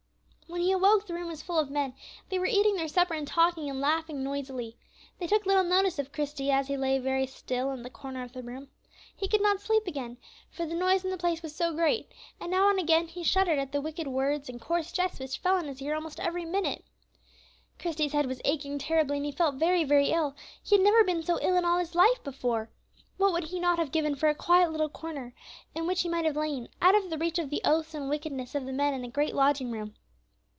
[0.51, 1.93] When he awoke, the room was full of men;
[2.27, 4.75] they were eating their supper, and talking and laughing noisily.
[5.17, 8.33] They took little notice of Christie, as he lay very still in the corner of
[8.33, 8.67] the room.
[9.15, 10.17] He could not sleep again,
[10.49, 13.59] for the noise in the place was so great, and now and again he shuddered
[13.59, 16.83] at the wicked words and coarse jests which fell on his ear almost every minute.
[17.79, 21.23] Christie's head was aching terribly, and he felt very, very ill; he had never been
[21.23, 22.69] so ill in his life before.
[23.15, 25.33] What would he not have given for a quiet little corner,
[25.73, 28.53] in which he might have lain, out of the reach of the oaths and wickedness
[28.53, 29.95] of the men in the great lodging room!